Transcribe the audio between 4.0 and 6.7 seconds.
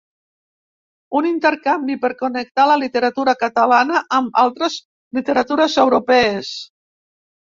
amb altres literatures europees.